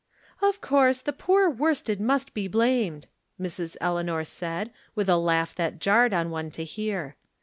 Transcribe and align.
"Of 0.41 0.61
course 0.61 0.99
the 0.99 1.13
poor 1.13 1.47
worsted 1.47 2.01
must 2.01 2.33
be 2.33 2.47
blamed," 2.47 3.07
Mrs. 3.39 3.77
Eleanor 3.79 4.23
said, 4.23 4.71
with 4.95 5.07
a 5.09 5.15
laugh 5.15 5.53
that 5.53 5.77
jarred 5.77 6.11
on 6.11 6.31
one 6.31 6.49
to 6.57 6.63
hear. 6.63 7.15